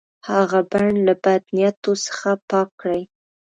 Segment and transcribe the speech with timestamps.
[0.29, 3.01] هغه بڼ له بد نیتو څخه پاک کړي.